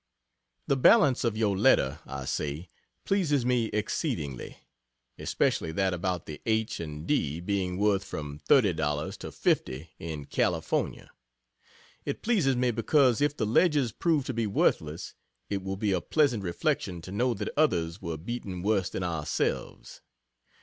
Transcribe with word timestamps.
The 0.65 0.75
balance 0.77 1.23
of 1.23 1.37
your 1.37 1.55
letter, 1.55 1.99
I 2.07 2.25
say, 2.25 2.69
pleases 3.05 3.45
me 3.45 3.65
exceedingly. 3.65 4.57
Especially 5.19 5.71
that 5.73 5.93
about 5.93 6.25
the 6.25 6.41
H. 6.47 6.79
and 6.79 7.05
D. 7.05 7.39
being 7.39 7.77
worth 7.77 8.03
from 8.03 8.39
$30 8.49 8.75
to 9.19 9.27
$50 9.27 9.89
in 9.99 10.25
Cal. 10.25 10.59
It 12.03 12.23
pleases 12.23 12.55
me 12.55 12.71
because, 12.71 13.21
if 13.21 13.37
the 13.37 13.45
ledges 13.45 13.91
prove 13.91 14.25
to 14.25 14.33
be 14.33 14.47
worthless, 14.47 15.13
it 15.51 15.61
will 15.61 15.77
be 15.77 15.91
a 15.91 16.01
pleasant 16.01 16.41
reflection 16.43 17.03
to 17.03 17.11
know 17.11 17.35
that 17.35 17.53
others 17.55 18.01
were 18.01 18.17
beaten 18.17 18.63
worse 18.63 18.89
than 18.89 19.03
ourselves. 19.03 20.01